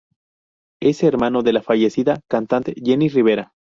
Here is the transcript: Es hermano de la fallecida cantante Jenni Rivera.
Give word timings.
Es 0.81 1.03
hermano 1.03 1.43
de 1.43 1.53
la 1.53 1.61
fallecida 1.61 2.21
cantante 2.27 2.73
Jenni 2.83 3.07
Rivera. 3.07 3.53